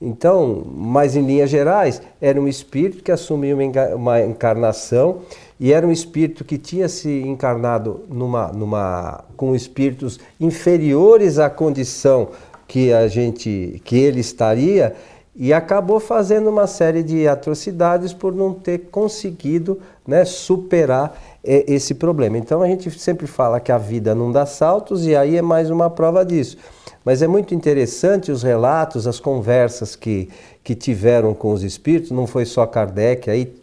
Então, 0.00 0.62
mas 0.74 1.16
em 1.16 1.24
linhas 1.24 1.48
gerais, 1.48 2.02
era 2.20 2.40
um 2.40 2.46
espírito 2.46 3.02
que 3.02 3.10
assumiu 3.10 3.58
uma 3.94 4.22
encarnação 4.22 5.22
e 5.58 5.72
era 5.72 5.86
um 5.86 5.92
espírito 5.92 6.44
que 6.44 6.58
tinha 6.58 6.88
se 6.88 7.22
encarnado 7.22 8.02
numa, 8.08 8.48
numa, 8.48 9.24
com 9.36 9.54
espíritos 9.54 10.20
inferiores 10.38 11.38
à 11.38 11.48
condição 11.48 12.28
que 12.68 12.92
a 12.92 13.08
gente 13.08 13.80
que 13.84 13.96
ele 13.96 14.20
estaria 14.20 14.94
e 15.34 15.52
acabou 15.52 16.00
fazendo 16.00 16.48
uma 16.48 16.66
série 16.66 17.02
de 17.02 17.28
atrocidades 17.28 18.12
por 18.12 18.34
não 18.34 18.54
ter 18.54 18.88
conseguido 18.90 19.78
né, 20.06 20.24
superar 20.24 21.35
é, 21.46 21.64
esse 21.72 21.94
problema. 21.94 22.36
Então 22.36 22.60
a 22.60 22.66
gente 22.66 22.90
sempre 22.98 23.26
fala 23.26 23.60
que 23.60 23.70
a 23.70 23.78
vida 23.78 24.14
não 24.14 24.32
dá 24.32 24.44
saltos 24.44 25.06
e 25.06 25.14
aí 25.14 25.36
é 25.36 25.42
mais 25.42 25.70
uma 25.70 25.88
prova 25.88 26.24
disso. 26.24 26.58
Mas 27.04 27.22
é 27.22 27.28
muito 27.28 27.54
interessante 27.54 28.32
os 28.32 28.42
relatos, 28.42 29.06
as 29.06 29.20
conversas 29.20 29.94
que, 29.94 30.28
que 30.64 30.74
tiveram 30.74 31.32
com 31.32 31.52
os 31.52 31.62
espíritos, 31.62 32.10
não 32.10 32.26
foi 32.26 32.44
só 32.44 32.66
Kardec, 32.66 33.30
aí 33.30 33.54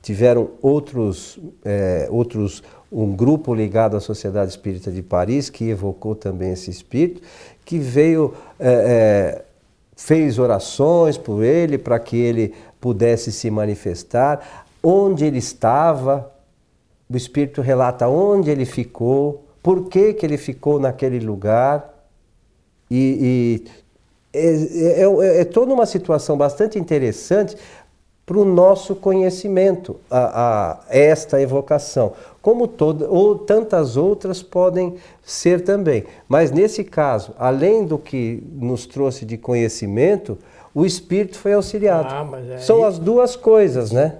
tiveram 0.00 0.50
outros, 0.62 1.38
é, 1.64 2.06
outros 2.10 2.62
um 2.92 3.16
grupo 3.16 3.54
ligado 3.54 3.96
à 3.96 4.00
Sociedade 4.00 4.50
Espírita 4.50 4.90
de 4.90 5.02
Paris 5.02 5.48
que 5.48 5.70
evocou 5.70 6.14
também 6.14 6.52
esse 6.52 6.70
espírito, 6.70 7.22
que 7.64 7.78
veio, 7.78 8.34
é, 8.60 8.68
é, 8.68 9.44
fez 9.96 10.38
orações 10.38 11.16
por 11.16 11.42
ele 11.42 11.78
para 11.78 11.98
que 11.98 12.16
ele 12.16 12.54
pudesse 12.80 13.32
se 13.32 13.50
manifestar, 13.50 14.66
onde 14.82 15.24
ele 15.24 15.38
estava, 15.38 16.31
o 17.12 17.16
espírito 17.16 17.60
relata 17.60 18.08
onde 18.08 18.50
ele 18.50 18.64
ficou, 18.64 19.44
por 19.62 19.88
que, 19.88 20.14
que 20.14 20.24
ele 20.24 20.36
ficou 20.36 20.80
naquele 20.80 21.20
lugar. 21.20 21.92
E, 22.90 23.64
e 23.64 24.38
é, 24.38 25.02
é, 25.02 25.02
é, 25.02 25.40
é 25.40 25.44
toda 25.44 25.72
uma 25.72 25.86
situação 25.86 26.36
bastante 26.36 26.78
interessante 26.78 27.56
para 28.24 28.38
o 28.38 28.44
nosso 28.44 28.94
conhecimento, 28.94 29.96
a, 30.10 30.70
a, 30.70 30.80
esta 30.88 31.40
evocação, 31.40 32.12
como 32.40 32.68
toda, 32.68 33.08
ou 33.10 33.36
tantas 33.36 33.96
outras 33.96 34.42
podem 34.42 34.94
ser 35.22 35.64
também. 35.64 36.04
Mas 36.28 36.50
nesse 36.50 36.84
caso, 36.84 37.34
além 37.38 37.84
do 37.84 37.98
que 37.98 38.42
nos 38.54 38.86
trouxe 38.86 39.24
de 39.24 39.36
conhecimento, 39.36 40.38
o 40.74 40.86
Espírito 40.86 41.36
foi 41.36 41.52
auxiliado. 41.52 42.08
Ah, 42.08 42.26
aí... 42.36 42.62
São 42.62 42.84
as 42.84 42.98
duas 42.98 43.36
coisas, 43.36 43.90
né? 43.90 44.16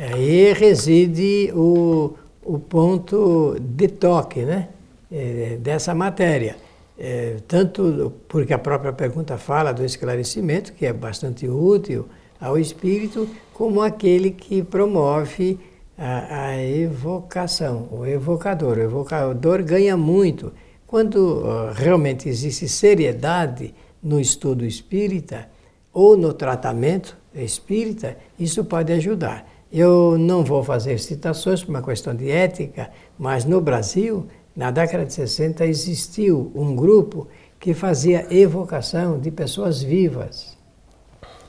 Aí 0.00 0.52
reside 0.54 1.52
o, 1.54 2.14
o 2.44 2.58
ponto 2.58 3.56
de 3.60 3.88
toque, 3.88 4.42
né? 4.42 4.68
É, 5.10 5.58
dessa 5.60 5.94
matéria. 5.94 6.56
É, 6.98 7.36
tanto 7.48 8.12
porque 8.28 8.52
a 8.52 8.58
própria 8.58 8.92
pergunta 8.92 9.36
fala 9.36 9.72
do 9.72 9.84
esclarecimento, 9.84 10.72
que 10.72 10.86
é 10.86 10.92
bastante 10.92 11.48
útil, 11.48 12.06
ao 12.40 12.58
espírito 12.58 13.28
como 13.52 13.80
aquele 13.80 14.30
que 14.30 14.62
promove 14.62 15.58
a, 15.96 16.48
a 16.48 16.62
evocação, 16.62 17.88
o 17.90 18.04
evocador. 18.06 18.78
O 18.78 18.82
evocador 18.82 19.62
ganha 19.62 19.96
muito. 19.96 20.52
Quando 20.86 21.16
uh, 21.16 21.72
realmente 21.72 22.28
existe 22.28 22.68
seriedade 22.68 23.74
no 24.02 24.20
estudo 24.20 24.64
espírita 24.64 25.48
ou 25.92 26.16
no 26.16 26.32
tratamento 26.32 27.16
espírita, 27.34 28.16
isso 28.38 28.64
pode 28.64 28.92
ajudar. 28.92 29.48
Eu 29.76 30.16
não 30.16 30.44
vou 30.44 30.62
fazer 30.62 31.00
citações 31.00 31.64
por 31.64 31.70
uma 31.70 31.82
questão 31.82 32.14
de 32.14 32.30
ética, 32.30 32.90
mas 33.18 33.44
no 33.44 33.60
Brasil, 33.60 34.28
na 34.54 34.70
década 34.70 35.04
de 35.04 35.12
60, 35.12 35.66
existiu 35.66 36.52
um 36.54 36.76
grupo 36.76 37.26
que 37.58 37.74
fazia 37.74 38.24
evocação 38.32 39.18
de 39.18 39.32
pessoas 39.32 39.82
vivas 39.82 40.56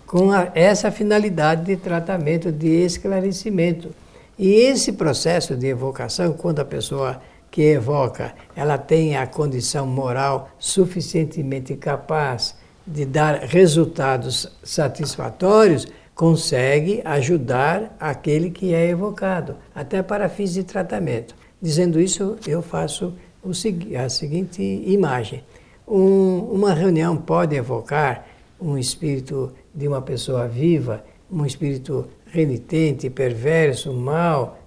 com 0.08 0.32
a, 0.32 0.52
essa 0.56 0.90
finalidade 0.90 1.66
de 1.66 1.78
tratamento, 1.78 2.52
de 2.52 2.68
esclarecimento. 2.68 3.92
E 4.40 4.56
esse 4.56 4.94
processo 4.94 5.56
de 5.56 5.68
evocação, 5.68 6.34
quando 6.34 6.62
a 6.62 6.66
pessoa 6.66 7.22
que 7.52 7.62
evoca, 7.62 8.34
ela 8.56 8.80
tem 8.80 9.16
a 9.16 9.28
condição 9.28 9.86
moral 9.86 10.50
suficientemente 10.58 11.76
capaz 11.76 12.56
de 12.88 13.06
dar 13.06 13.42
resultados 13.42 14.52
satisfatórios, 14.64 15.88
consegue 16.16 17.02
ajudar 17.04 17.96
aquele 18.00 18.50
que 18.50 18.74
é 18.74 18.88
evocado, 18.88 19.58
até 19.76 20.02
para 20.02 20.30
fins 20.30 20.54
de 20.54 20.64
tratamento. 20.64 21.36
Dizendo 21.62 22.00
isso, 22.00 22.38
eu 22.48 22.62
faço 22.62 23.14
o, 23.44 23.52
a 23.52 24.10
seguinte 24.10 24.64
imagem. 24.86 25.44
Um, 25.86 26.40
uma 26.54 26.74
reunião 26.74 27.18
pode 27.18 27.54
evocar 27.56 28.26
um 28.60 28.78
espírito 28.78 29.52
de 29.74 29.88
uma 29.88 30.02
pessoa 30.02 30.48
viva, 30.48 31.04
um 31.30 31.46
espírito 31.46 32.08
renitente, 32.28 33.10
perverso, 33.10 33.92
mau, 33.94 34.58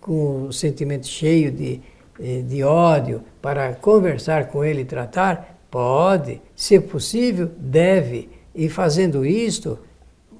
com 0.00 0.46
um 0.46 0.52
sentimento 0.52 1.06
cheio 1.06 1.50
de, 1.52 1.80
eh, 2.18 2.42
de 2.42 2.62
ódio, 2.62 3.22
para 3.42 3.74
conversar 3.74 4.48
com 4.48 4.64
ele 4.64 4.80
e 4.80 4.84
tratar? 4.84 5.58
Pode, 5.70 6.40
se 6.54 6.80
possível, 6.80 7.50
deve. 7.58 8.30
E 8.54 8.68
fazendo 8.68 9.26
isto, 9.26 9.78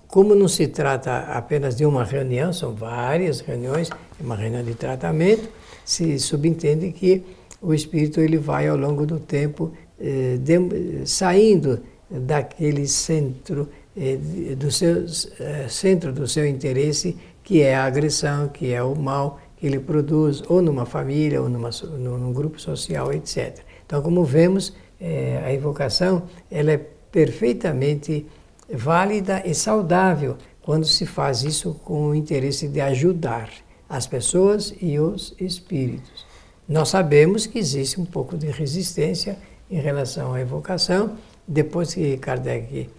como 0.08 0.34
não 0.34 0.48
se 0.48 0.68
trata 0.68 1.18
apenas 1.18 1.76
de 1.76 1.84
uma 1.84 2.04
reunião, 2.04 2.52
são 2.52 2.75
várias 2.75 3.40
reuniões, 3.40 3.90
uma 4.20 4.36
reunião 4.36 4.62
de 4.62 4.75
tratamento, 4.75 5.48
se 5.84 6.18
subentende 6.18 6.92
que 6.92 7.25
o 7.60 7.72
espírito 7.75 8.20
ele 8.20 8.38
vai 8.38 8.68
ao 8.68 8.76
longo 8.76 9.06
do 9.06 9.18
tempo 9.18 9.72
eh, 10.00 10.36
de, 10.38 11.06
saindo 11.06 11.80
daquele 12.10 12.86
centro 12.86 13.68
eh, 13.96 14.18
do 14.56 14.70
seu 14.70 15.04
eh, 15.40 15.66
centro 15.68 16.12
do 16.12 16.28
seu 16.28 16.46
interesse 16.46 17.16
que 17.42 17.62
é 17.62 17.76
a 17.76 17.84
agressão, 17.84 18.48
que 18.48 18.72
é 18.72 18.82
o 18.82 18.94
mal 18.94 19.40
que 19.56 19.66
ele 19.66 19.78
produz 19.78 20.42
ou 20.48 20.60
numa 20.60 20.84
família 20.84 21.40
ou 21.40 21.48
numa, 21.48 21.70
num 21.96 22.32
grupo 22.32 22.60
social, 22.60 23.12
etc. 23.12 23.60
Então, 23.86 24.02
como 24.02 24.25
vemos, 24.25 24.75
eh, 25.00 25.40
a 25.44 25.52
evocação 25.52 26.25
ela 26.50 26.72
é 26.72 26.80
perfeitamente 27.10 28.26
válida 28.73 29.42
e 29.44 29.54
saudável 29.54 30.37
quando 30.62 30.85
se 30.85 31.06
faz 31.06 31.42
isso 31.42 31.75
com 31.85 32.08
o 32.08 32.14
interesse 32.14 32.66
de 32.68 32.80
ajudar 32.80 33.49
as 33.88 34.06
pessoas 34.06 34.75
e 34.80 34.99
os 34.99 35.35
espíritos. 35.38 36.26
Nós 36.68 36.88
sabemos 36.88 37.46
que 37.46 37.58
existe 37.58 38.00
um 38.00 38.04
pouco 38.04 38.37
de 38.37 38.49
resistência 38.49 39.38
em 39.70 39.78
relação 39.78 40.35
à 40.35 40.40
evocação. 40.40 41.12
Depois 41.46 41.94
que 41.94 42.16
Kardec 42.16 42.90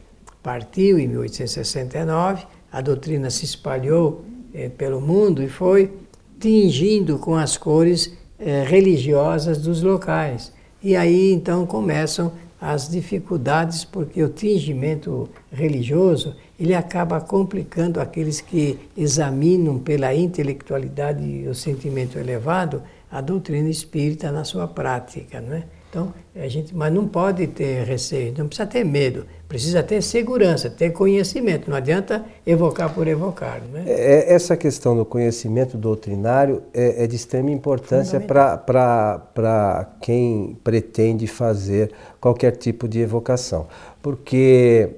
partiu, 0.42 0.98
em 0.98 1.08
1869, 1.08 2.46
a 2.72 2.80
doutrina 2.80 3.30
se 3.30 3.44
espalhou 3.44 4.24
eh, 4.54 4.70
pelo 4.70 5.02
mundo 5.02 5.44
e 5.44 5.50
foi 5.50 5.92
tingindo 6.40 7.20
com 7.20 7.36
as 7.36 7.58
cores 7.58 8.14
eh, 8.40 8.64
religiosas 8.66 9.58
dos 9.58 9.82
locais. 9.82 10.54
E 10.82 10.96
aí 10.96 11.34
então 11.34 11.66
começam 11.66 12.32
as 12.60 12.90
dificuldades, 12.90 13.86
porque 13.86 14.22
o 14.24 14.30
tingimento 14.30 15.30
religioso 15.52 16.36
ele 16.60 16.74
acaba 16.74 17.22
complicando 17.22 18.02
aqueles 18.02 18.42
que 18.42 18.80
examinam 18.98 19.78
pela 19.78 20.14
intelectualidade 20.14 21.24
e 21.24 21.48
o 21.48 21.54
sentimento 21.54 22.18
elevado 22.18 22.82
a 23.12 23.22
doutrina 23.22 23.70
espírita 23.70 24.32
na 24.32 24.44
sua 24.44 24.68
prática, 24.68 25.40
não 25.40 25.56
é? 25.56 25.64
Então, 25.90 26.14
a 26.36 26.48
gente, 26.48 26.76
mas 26.76 26.94
não 26.94 27.08
pode 27.08 27.48
ter 27.48 27.86
receio, 27.86 28.34
não 28.38 28.48
precisa 28.48 28.68
ter 28.68 28.84
medo, 28.84 29.26
precisa 29.48 29.82
ter 29.82 30.02
segurança, 30.02 30.70
ter 30.70 30.92
conhecimento. 30.92 31.70
Não 31.70 31.78
adianta 31.78 32.26
evocar 32.46 32.94
por 32.94 33.08
evocar. 33.08 33.62
Não 33.72 33.80
é? 33.80 33.84
é 33.90 34.34
essa 34.34 34.58
questão 34.58 34.98
do 34.98 35.06
conhecimento 35.06 35.78
doutrinário 35.78 36.62
é, 36.74 37.06
é 37.06 37.08
de 37.08 37.16
extrema 37.16 37.52
importância 37.52 38.20
para 38.20 39.88
quem 40.02 40.58
pretende 40.62 41.26
fazer 41.26 41.92
qualquer 42.20 42.52
tipo 42.52 42.86
de 42.86 43.00
evocação. 43.00 43.68
Porque 44.02 44.90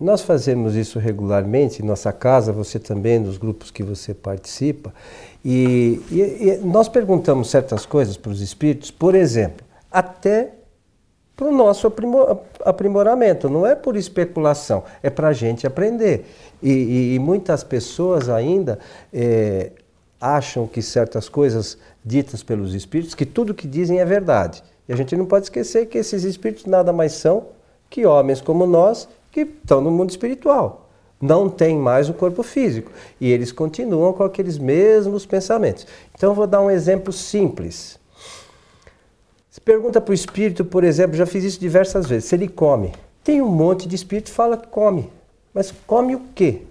nós 0.00 0.22
fazemos 0.22 0.76
isso 0.76 0.98
regularmente 0.98 1.82
em 1.82 1.84
nossa 1.84 2.12
casa, 2.12 2.52
você 2.52 2.78
também, 2.78 3.18
nos 3.18 3.36
grupos 3.36 3.70
que 3.70 3.82
você 3.82 4.14
participa, 4.14 4.94
e, 5.44 6.00
e, 6.10 6.20
e 6.20 6.60
nós 6.64 6.88
perguntamos 6.88 7.50
certas 7.50 7.84
coisas 7.84 8.16
para 8.16 8.30
os 8.30 8.40
espíritos, 8.40 8.90
por 8.90 9.14
exemplo, 9.14 9.67
até 9.90 10.54
para 11.36 11.46
o 11.46 11.52
nosso 11.52 11.92
aprimoramento, 12.64 13.48
não 13.48 13.64
é 13.64 13.76
por 13.76 13.96
especulação, 13.96 14.82
é 15.02 15.08
para 15.08 15.28
a 15.28 15.32
gente 15.32 15.66
aprender. 15.66 16.26
E, 16.60 16.70
e, 16.70 17.14
e, 17.14 17.18
muitas 17.20 17.62
pessoas 17.62 18.28
ainda 18.28 18.80
é, 19.12 19.70
acham 20.20 20.66
que 20.66 20.82
certas 20.82 21.28
coisas 21.28 21.78
ditas 22.04 22.42
pelos 22.42 22.74
espíritos, 22.74 23.14
que 23.14 23.24
tudo 23.24 23.54
que 23.54 23.68
dizem 23.68 24.00
é 24.00 24.04
verdade. 24.04 24.64
E 24.88 24.92
a 24.92 24.96
gente 24.96 25.14
não 25.16 25.26
pode 25.26 25.46
esquecer 25.46 25.86
que 25.86 25.98
esses 25.98 26.24
espíritos 26.24 26.64
nada 26.64 26.92
mais 26.92 27.12
são 27.12 27.46
que 27.88 28.04
homens 28.04 28.40
como 28.40 28.66
nós 28.66 29.08
que 29.30 29.42
estão 29.42 29.80
no 29.80 29.92
mundo 29.92 30.10
espiritual. 30.10 30.88
Não 31.20 31.48
tem 31.48 31.76
mais 31.76 32.08
o 32.08 32.14
corpo 32.14 32.42
físico. 32.42 32.92
E 33.20 33.30
eles 33.30 33.50
continuam 33.50 34.12
com 34.12 34.22
aqueles 34.22 34.56
mesmos 34.56 35.26
pensamentos. 35.26 35.86
Então, 36.14 36.34
vou 36.34 36.46
dar 36.46 36.60
um 36.60 36.70
exemplo 36.70 37.12
simples. 37.12 37.97
Se 39.58 39.60
pergunta 39.64 40.00
para 40.00 40.12
o 40.12 40.14
espírito, 40.14 40.64
por 40.64 40.84
exemplo, 40.84 41.16
já 41.16 41.26
fiz 41.26 41.42
isso 41.42 41.58
diversas 41.58 42.06
vezes, 42.06 42.26
se 42.26 42.36
ele 42.36 42.46
come. 42.46 42.92
Tem 43.24 43.42
um 43.42 43.48
monte 43.48 43.88
de 43.88 43.96
espírito 43.96 44.26
que 44.26 44.30
fala 44.30 44.56
que 44.56 44.68
come, 44.68 45.10
mas 45.52 45.74
come 45.84 46.14
o 46.14 46.20
quê? 46.32 46.62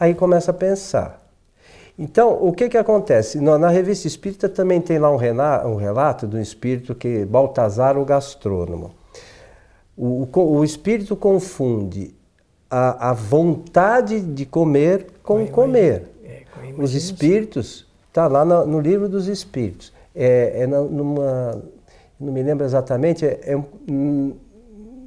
Aí 0.00 0.14
começa 0.14 0.50
a 0.50 0.54
pensar. 0.54 1.22
Então, 1.98 2.42
o 2.42 2.54
que, 2.54 2.70
que 2.70 2.78
acontece? 2.78 3.38
Na, 3.38 3.68
revista 3.68 4.06
espírita 4.06 4.48
também 4.48 4.80
tem 4.80 4.98
lá 4.98 5.10
um, 5.10 5.16
um 5.16 5.76
relato 5.76 6.26
de 6.26 6.36
um 6.36 6.40
espírito 6.40 6.94
que 6.94 7.26
Baltazar, 7.26 7.98
o 7.98 8.04
gastrônomo. 8.04 8.94
O, 9.94 10.26
o, 10.32 10.56
o 10.56 10.64
espírito 10.64 11.14
confunde 11.16 12.14
a, 12.70 13.10
a, 13.10 13.12
vontade 13.12 14.20
de 14.22 14.46
comer 14.46 15.08
com, 15.22 15.44
com 15.44 15.52
comer. 15.52 16.04
É, 16.24 16.44
com 16.74 16.82
Os 16.82 16.94
espíritos, 16.94 17.86
está 18.08 18.26
lá 18.26 18.42
no, 18.42 18.66
no 18.66 18.80
livro 18.80 19.06
dos 19.06 19.28
espíritos 19.28 19.97
é, 20.18 20.62
é 20.62 20.66
numa, 20.66 21.62
não 22.18 22.32
me 22.32 22.42
lembro 22.42 22.66
exatamente, 22.66 23.24
é, 23.24 23.38
é 23.46 23.62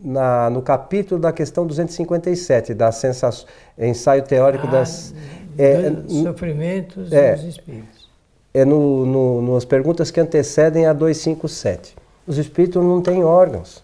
na, 0.03 0.49
no 0.49 0.61
capítulo 0.61 1.19
da 1.19 1.31
questão 1.31 1.67
257, 1.67 2.73
da 2.73 2.91
sensação, 2.91 3.45
ensaio 3.77 4.23
teórico 4.23 4.65
ah, 4.67 4.71
das... 4.71 5.13
É, 5.57 5.91
sofrimentos 6.23 7.11
é, 7.11 7.35
dos 7.35 7.43
espíritos. 7.43 8.09
É 8.53 8.63
no, 8.65 9.05
no, 9.05 9.53
nas 9.53 9.65
perguntas 9.65 10.09
que 10.09 10.19
antecedem 10.19 10.85
a 10.85 10.93
257. 10.93 11.95
Os 12.25 12.37
espíritos 12.37 12.83
não 12.83 13.01
têm 13.01 13.23
órgãos. 13.23 13.83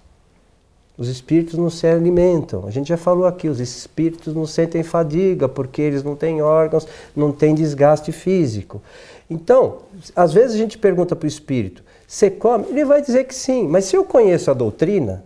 Os 0.98 1.08
espíritos 1.08 1.54
não 1.60 1.70
se 1.70 1.86
alimentam. 1.86 2.66
A 2.66 2.72
gente 2.72 2.88
já 2.88 2.98
falou 2.98 3.28
aqui, 3.28 3.48
os 3.48 3.60
espíritos 3.60 4.34
não 4.34 4.48
sentem 4.48 4.82
fadiga 4.82 5.48
porque 5.48 5.80
eles 5.80 6.04
não 6.04 6.16
têm 6.16 6.42
órgãos, 6.42 6.88
não 7.16 7.32
têm 7.32 7.54
desgaste 7.54 8.12
físico. 8.12 8.82
Então, 9.30 9.80
às 10.16 10.34
vezes 10.34 10.56
a 10.56 10.58
gente 10.58 10.78
pergunta 10.78 11.16
para 11.16 11.26
o 11.26 11.30
espírito: 11.30 11.84
você 12.08 12.32
come? 12.32 12.66
Ele 12.70 12.84
vai 12.84 13.00
dizer 13.02 13.26
que 13.26 13.36
sim, 13.36 13.68
mas 13.68 13.86
se 13.86 13.96
eu 13.96 14.04
conheço 14.04 14.50
a 14.50 14.56
doutrina, 14.56 15.24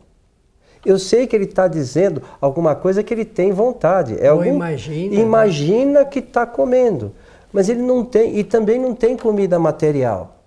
eu 0.85 0.99
sei 0.99 1.25
que 1.25 1.35
ele 1.35 1.45
está 1.45 1.69
dizendo 1.69 2.21
alguma 2.41 2.75
coisa 2.75 3.01
que 3.01 3.13
ele 3.13 3.23
tem 3.23 3.53
vontade. 3.53 4.17
É 4.19 4.31
Ou 4.31 4.39
algum, 4.39 4.55
imagina. 4.55 5.15
Imagina 5.15 5.99
né? 5.99 6.05
que 6.05 6.19
está 6.19 6.45
comendo. 6.45 7.13
Mas 7.53 7.69
ele 7.69 7.81
não 7.81 8.03
tem, 8.03 8.37
e 8.37 8.43
também 8.43 8.79
não 8.79 8.93
tem 8.93 9.15
comida 9.15 9.57
material 9.57 10.40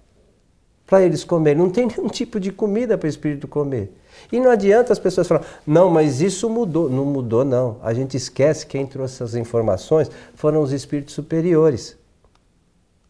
para 0.86 1.02
eles 1.02 1.24
comerem. 1.24 1.58
Não 1.58 1.70
tem 1.70 1.86
nenhum 1.96 2.08
tipo 2.08 2.38
de 2.38 2.52
comida 2.52 2.96
para 2.96 3.06
o 3.06 3.10
espírito 3.10 3.48
comer. 3.48 3.92
E 4.30 4.40
não 4.40 4.50
adianta 4.50 4.92
as 4.92 4.98
pessoas 4.98 5.26
falarem, 5.26 5.48
não, 5.66 5.90
mas 5.90 6.20
isso 6.20 6.48
mudou. 6.48 6.88
Não 6.88 7.04
mudou, 7.04 7.44
não. 7.44 7.78
A 7.82 7.92
gente 7.92 8.16
esquece 8.16 8.64
que 8.64 8.72
quem 8.72 8.86
trouxe 8.86 9.14
essas 9.14 9.34
informações 9.34 10.10
foram 10.34 10.62
os 10.62 10.72
espíritos 10.72 11.14
superiores. 11.14 11.96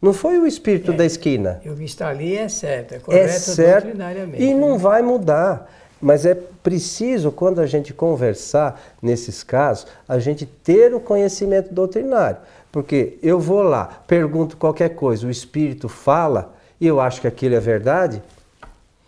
Não 0.01 0.13
foi 0.13 0.39
o 0.39 0.47
espírito 0.47 0.93
é, 0.93 0.97
da 0.97 1.05
esquina. 1.05 1.63
O 1.65 1.75
que 1.75 1.85
está 1.85 2.09
ali 2.09 2.37
é 2.37 2.49
certo, 2.49 2.95
é 2.95 2.99
correto 2.99 3.25
é 3.25 3.39
certo, 3.39 3.89
E 4.37 4.53
não 4.53 4.73
né? 4.73 4.79
vai 4.79 5.03
mudar. 5.03 5.71
Mas 6.01 6.27
é 6.27 6.35
preciso, 6.35 7.33
quando 7.33 7.61
a 7.61 7.67
gente 7.67 7.95
conversar 7.95 8.79
nesses 9.01 9.43
casos, 9.43 9.87
a 10.07 10.19
gente 10.19 10.45
ter 10.45 10.93
o 10.95 11.01
conhecimento 11.01 11.73
doutrinário. 11.73 12.37
Porque 12.71 13.19
eu 13.23 13.41
vou 13.41 13.63
lá, 13.63 14.03
pergunto 14.07 14.59
qualquer 14.59 14.91
coisa, 14.91 15.27
o 15.27 15.31
espírito 15.31 15.89
fala 15.89 16.54
e 16.81 16.87
eu 16.87 17.01
acho 17.01 17.21
que 17.21 17.27
aquilo 17.27 17.55
é 17.55 17.61
verdade, 17.61 18.23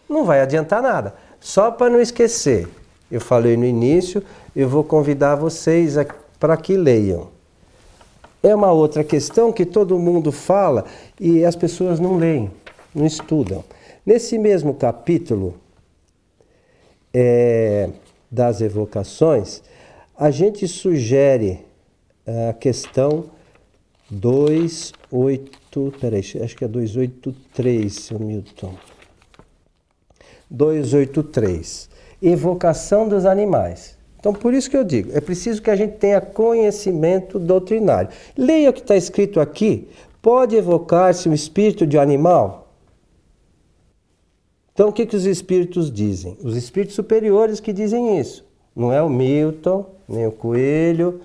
não 0.09 0.25
vai 0.25 0.41
adiantar 0.41 0.83
nada. 0.83 1.15
Só 1.41 1.71
para 1.71 1.91
não 1.91 2.01
esquecer, 2.01 2.69
eu 3.11 3.21
falei 3.21 3.57
no 3.57 3.65
início, 3.65 4.23
eu 4.55 4.69
vou 4.69 4.85
convidar 4.85 5.35
vocês 5.35 5.95
para 6.39 6.57
que 6.57 6.77
leiam 6.77 7.37
é 8.49 8.55
uma 8.55 8.71
outra 8.71 9.03
questão 9.03 9.53
que 9.53 9.67
todo 9.67 9.99
mundo 9.99 10.31
fala 10.31 10.85
e 11.21 11.45
as 11.45 11.57
pessoas 11.57 11.99
não 11.99 12.17
leem, 12.17 12.51
não 12.95 13.05
estudam. 13.05 13.65
Nesse 14.05 14.39
mesmo 14.39 14.75
capítulo 14.75 15.55
é, 17.13 17.91
das 18.31 18.61
evocações, 18.61 19.63
a 20.17 20.31
gente 20.31 20.69
sugere 20.69 21.65
a 22.27 22.53
questão 22.53 23.25
28, 25.77 25.99
peraí, 25.99 26.21
acho 26.43 26.57
que 26.57 26.65
é 26.65 26.69
283, 26.69 27.93
seu 27.93 28.19
Milton. 28.19 28.75
283. 30.51 31.91
Evocação 32.23 33.07
dos 33.07 33.27
animais. 33.27 33.97
Então, 34.19 34.33
por 34.33 34.55
isso 34.55 34.71
que 34.71 34.77
eu 34.77 34.83
digo, 34.83 35.11
é 35.13 35.21
preciso 35.21 35.61
que 35.61 35.71
a 35.71 35.77
gente 35.77 35.99
tenha 35.99 36.21
conhecimento 36.21 37.39
doutrinário. 37.39 38.11
Leia 38.37 38.71
o 38.71 38.73
que 38.73 38.81
está 38.81 38.97
escrito 38.97 39.39
aqui. 39.39 39.89
Pode 40.23 40.57
evocar-se 40.57 41.29
um 41.29 41.35
espírito 41.35 41.87
de 41.87 41.99
animal? 41.99 42.73
Então, 44.73 44.89
o 44.89 44.93
que, 44.93 45.07
que 45.07 45.17
os 45.17 45.25
espíritos 45.25 45.91
dizem? 45.91 46.37
Os 46.43 46.57
espíritos 46.57 46.97
superiores 46.97 47.61
que 47.61 47.73
dizem 47.73 48.19
isso. 48.19 48.45
Não 48.75 48.93
é 48.93 49.01
o 49.01 49.09
Milton, 49.09 49.87
nem 50.09 50.27
o 50.27 50.33
Coelho. 50.33 51.21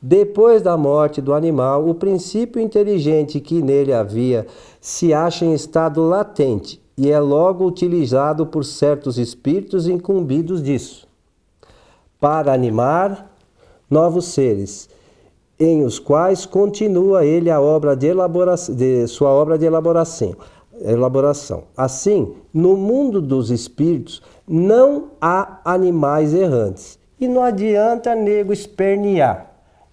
Depois 0.00 0.62
da 0.62 0.76
morte 0.76 1.20
do 1.20 1.32
animal, 1.32 1.88
o 1.88 1.94
princípio 1.94 2.60
inteligente 2.60 3.40
que 3.40 3.62
nele 3.62 3.92
havia 3.92 4.46
se 4.80 5.12
acha 5.12 5.44
em 5.44 5.54
estado 5.54 6.02
latente 6.02 6.80
e 6.96 7.10
é 7.10 7.18
logo 7.18 7.66
utilizado 7.66 8.46
por 8.46 8.64
certos 8.64 9.18
espíritos 9.18 9.88
incumbidos 9.88 10.62
disso 10.62 11.06
para 12.20 12.52
animar, 12.52 13.30
novos 13.90 14.26
seres, 14.26 14.88
em 15.58 15.84
os 15.84 15.98
quais 15.98 16.44
continua 16.44 17.24
ele 17.24 17.50
a 17.50 17.60
obra 17.60 17.96
de, 17.96 18.08
elaboração, 18.08 18.74
de 18.74 19.06
sua 19.06 19.30
obra 19.30 19.58
de 19.58 19.64
elaboração. 19.64 20.34
elaboração. 20.80 21.64
Assim, 21.76 22.34
no 22.52 22.76
mundo 22.76 23.22
dos 23.22 23.50
espíritos 23.50 24.22
não 24.46 25.10
há 25.20 25.60
animais 25.64 26.34
errantes. 26.34 26.98
E 27.18 27.26
não 27.26 27.42
adianta 27.42 28.14
nego 28.14 28.52
espernear. 28.52 29.45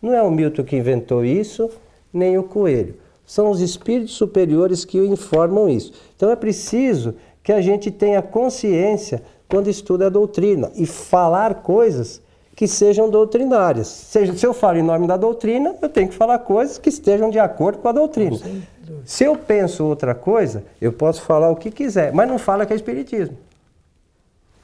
Não 0.04 0.14
é 0.14 0.22
o 0.22 0.30
Milton 0.30 0.66
que 0.66 0.76
inventou 0.76 1.24
isso, 1.24 1.70
nem 2.14 2.38
o 2.38 2.44
coelho. 2.44 2.96
São 3.26 3.50
os 3.50 3.62
espíritos 3.62 4.16
superiores 4.16 4.84
que 4.84 5.00
o 5.00 5.06
informam 5.06 5.70
isso. 5.70 5.94
Então 6.14 6.30
é 6.30 6.36
preciso 6.36 7.16
que 7.42 7.54
a 7.54 7.62
gente 7.62 7.90
tenha 7.90 8.22
consciência 8.22 9.24
quando 9.48 9.70
estuda 9.70 10.08
a 10.08 10.10
doutrina 10.10 10.70
e 10.76 10.86
falar 10.86 11.56
coisas 11.56 12.22
que 12.54 12.68
sejam 12.68 13.10
doutrinárias. 13.10 13.88
Seja, 13.88 14.36
se 14.36 14.46
eu 14.46 14.54
falo 14.54 14.78
em 14.78 14.84
nome 14.84 15.08
da 15.08 15.16
doutrina, 15.16 15.74
eu 15.82 15.88
tenho 15.88 16.10
que 16.10 16.16
falar 16.16 16.40
coisas 16.40 16.78
que 16.78 16.90
estejam 16.90 17.30
de 17.30 17.40
acordo 17.40 17.80
com 17.80 17.88
a 17.88 17.94
doutrina. 17.94 18.38
Se 19.06 19.24
eu 19.24 19.38
penso 19.38 19.86
outra 19.86 20.14
coisa, 20.14 20.66
eu 20.82 20.92
posso 20.92 21.22
falar 21.22 21.50
o 21.50 21.56
que 21.56 21.72
quiser, 21.72 22.12
mas 22.12 22.28
não 22.28 22.38
fala 22.38 22.66
que 22.66 22.74
é 22.74 22.76
espiritismo. 22.76 23.38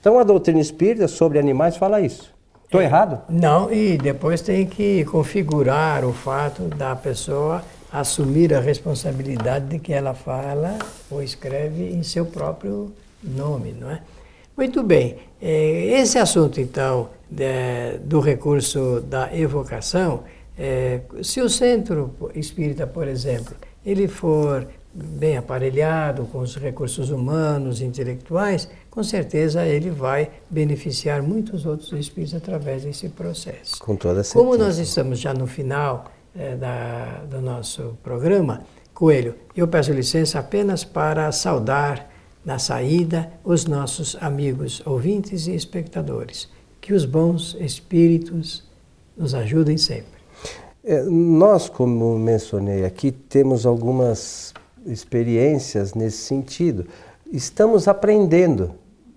Então 0.02 0.20
a 0.20 0.24
doutrina 0.24 0.60
espírita 0.60 1.08
sobre 1.08 1.40
animais 1.40 1.78
fala 1.78 2.02
isso. 2.02 2.38
Estou 2.70 2.84
errado? 2.84 3.20
Não, 3.28 3.74
e 3.74 3.98
depois 3.98 4.44
tem 4.44 4.64
que 4.64 5.04
configurar 5.06 6.06
o 6.06 6.14
fato 6.14 6.66
da 6.66 6.96
pessoa 6.96 7.64
assumir 7.92 8.54
a 8.54 8.60
responsabilidade 8.60 9.66
de 9.66 9.80
que 9.80 9.92
ela 9.92 10.14
fala 10.14 10.78
ou 11.10 11.24
escreve 11.24 11.90
em 11.90 12.04
seu 12.04 12.28
próprio 12.28 12.94
nome, 13.24 13.72
não 13.74 13.90
é? 13.90 14.02
Muito 14.56 14.84
bem. 14.84 15.16
É, 15.42 16.00
esse 16.00 16.20
assunto, 16.20 16.62
então, 16.62 17.10
do 18.04 18.20
recurso 18.20 19.02
da 19.02 19.36
evocação, 19.36 20.26
é, 20.56 21.00
se 21.24 21.42
o 21.42 21.50
centro 21.50 22.14
espírita, 22.36 22.86
por 22.86 23.08
exemplo, 23.08 23.56
ele 23.84 24.08
for 24.08 24.68
bem 24.94 25.38
aparelhado 25.38 26.26
com 26.26 26.40
os 26.40 26.56
recursos 26.56 27.10
humanos, 27.10 27.82
intelectuais, 27.82 28.68
com 28.90 29.04
certeza 29.04 29.66
ele 29.66 29.90
vai 29.90 30.32
beneficiar 30.50 31.22
muitos 31.22 31.66
outros 31.66 31.92
espíritos 31.94 32.36
através 32.36 32.84
desse 32.84 33.10
processo. 33.10 33.80
Com 33.80 33.96
toda 33.96 34.24
certeza. 34.24 34.34
Como 34.34 34.58
nós 34.58 34.78
estamos 34.78 35.20
já 35.20 35.34
no 35.34 35.46
final 35.46 36.12
é, 36.36 36.56
da, 36.56 37.24
do 37.30 37.40
nosso 37.42 37.98
programa, 38.04 38.62
Coelho, 38.94 39.36
eu 39.56 39.68
peço 39.68 39.94
licença 39.94 40.40
apenas 40.40 40.84
para 40.84 41.32
saudar 41.32 42.10
na 42.44 42.58
saída 42.58 43.32
os 43.44 43.66
nossos 43.66 44.18
amigos 44.20 44.82
ouvintes 44.86 45.48
e 45.48 45.56
espectadores. 45.56 46.50
Que 46.82 46.94
os 46.94 47.06
bons 47.06 47.56
espíritos 47.60 48.64
nos 49.16 49.36
ajudem 49.36 49.78
sempre. 49.78 50.20
É, 50.84 51.04
nós, 51.04 51.70
como 51.70 52.18
mencionei 52.18 52.86
aqui, 52.86 53.12
temos 53.12 53.66
algumas 53.66 54.54
experiências 54.90 55.94
nesse 55.94 56.18
sentido. 56.18 56.86
Estamos 57.32 57.88
aprendendo, 57.88 58.72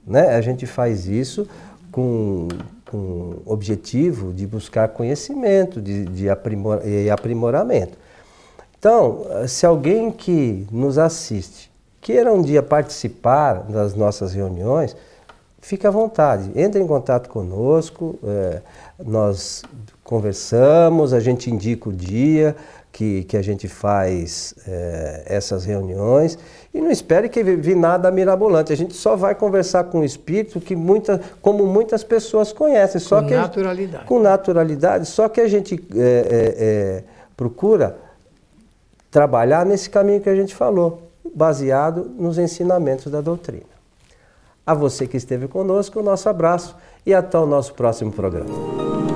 né? 0.07 0.35
A 0.37 0.41
gente 0.41 0.67
faz 0.67 1.07
isso 1.07 1.49
com, 1.91 2.49
com 2.91 3.37
objetivo 3.45 4.33
de 4.33 4.47
buscar 4.47 4.89
conhecimento, 4.89 5.81
de, 5.81 6.05
de 6.07 6.29
aprimor, 6.29 6.87
e 6.87 7.11
aprimoramento. 7.11 7.97
Então, 8.79 9.25
se 9.47 9.65
alguém 9.65 10.11
que 10.11 10.67
nos 10.71 10.99
assiste 10.99 11.71
queira 12.01 12.33
um 12.33 12.43
dia 12.43 12.63
participar 12.63 13.63
das 13.63 13.95
nossas 13.95 14.35
reuniões, 14.35 14.97
fique 15.63 15.87
à 15.87 15.91
vontade, 15.91 16.51
entre 16.57 16.83
em 16.83 16.87
contato 16.87 17.29
conosco, 17.29 18.19
é, 18.25 18.61
nós 19.03 19.63
conversamos, 20.03 21.15
a 21.15 21.21
gente 21.21 21.49
indica 21.51 21.89
o 21.89 21.93
dia 21.93 22.55
que, 22.91 23.23
que 23.25 23.37
a 23.37 23.43
gente 23.43 23.69
faz 23.69 24.55
é, 24.67 25.23
essas 25.25 25.65
reuniões 25.65 26.37
e 26.75 26.81
não 26.81 26.91
espere 26.91 27.29
que 27.29 27.43
vi 27.43 27.77
nada 27.77 28.11
mirabolante, 28.11 28.73
a 28.73 28.77
gente 28.77 28.95
só 28.95 29.15
vai 29.15 29.37
conversar 29.37 29.85
com 29.85 30.01
o 30.01 30.05
espírito 30.05 30.61
que 30.61 30.75
muita, 30.75 31.21
como 31.41 31.65
muitas 31.65 32.03
pessoas 32.03 32.53
conhecem, 32.53 33.01
só 33.01 33.23
com 33.23 33.29
que 33.29 33.35
naturalidade. 33.35 33.99
Gente, 33.99 34.09
com 34.09 34.19
naturalidade, 34.19 35.07
só 35.07 35.29
que 35.29 35.41
a 35.41 35.49
gente 35.49 35.83
é, 35.97 37.05
procura 37.37 37.97
trabalhar 39.13 39.65
nesse 39.65 39.89
caminho 39.89 40.21
que 40.21 40.29
a 40.29 40.35
gente 40.35 40.55
falou 40.55 41.09
baseado 41.33 42.11
nos 42.19 42.37
ensinamentos 42.37 43.11
da 43.13 43.21
doutrina. 43.21 43.72
A 44.67 44.75
você 44.75 45.07
que 45.07 45.17
esteve 45.17 45.49
conosco, 45.49 46.01
o 46.01 46.03
nosso 46.03 46.29
abraço 46.29 46.77
e 47.05 47.13
até 47.13 47.39
o 47.39 47.47
nosso 47.47 47.75
próximo 47.75 48.13
programa. 48.13 49.12